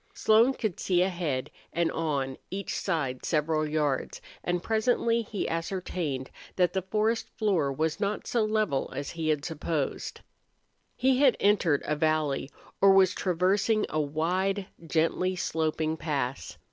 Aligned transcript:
Slone 0.15 0.53
could 0.55 0.79
see 0.79 1.03
ahead 1.03 1.51
and 1.71 1.91
on 1.91 2.35
each 2.49 2.75
side 2.75 3.23
several 3.23 3.59
hundred 3.59 3.73
yards, 3.73 4.21
and 4.43 4.63
presently 4.63 5.21
he 5.21 5.47
ascertained 5.47 6.31
that 6.55 6.73
the 6.73 6.81
forest 6.81 7.29
floor 7.37 7.71
was 7.71 7.99
not 7.99 8.25
so 8.25 8.43
level 8.43 8.91
as 8.95 9.11
he 9.11 9.29
had 9.29 9.45
supposed. 9.45 10.21
He 10.95 11.19
had 11.19 11.37
entered 11.39 11.83
a 11.85 11.95
valley 11.95 12.49
or 12.81 12.93
was 12.93 13.13
traversing 13.13 13.85
a 13.89 14.01
wide, 14.01 14.65
gently 14.87 15.35
sloping 15.35 15.97
pass. 15.97 16.57